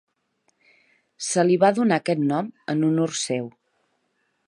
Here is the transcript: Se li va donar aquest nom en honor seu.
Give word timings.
Se 1.27 1.45
li 1.51 1.59
va 1.65 1.71
donar 1.81 2.01
aquest 2.01 2.25
nom 2.33 2.51
en 2.75 2.85
honor 2.89 3.15
seu. 3.25 3.51